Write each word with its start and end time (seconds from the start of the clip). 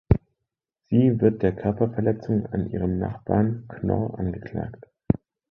Sie 0.89 1.21
wird 1.21 1.43
der 1.43 1.55
Körperverletzung 1.55 2.47
an 2.47 2.71
ihrem 2.71 2.97
Nachbarn 2.97 3.67
Knorr 3.67 4.17
angeklagt. 4.17 4.87